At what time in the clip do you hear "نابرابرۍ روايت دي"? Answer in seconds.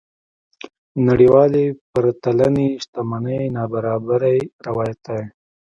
3.55-5.21